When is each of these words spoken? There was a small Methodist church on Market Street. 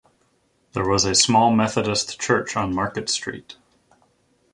There 0.73 0.83
was 0.89 1.05
a 1.05 1.13
small 1.13 1.51
Methodist 1.53 2.19
church 2.19 2.57
on 2.57 2.73
Market 2.73 3.07
Street. 3.07 3.57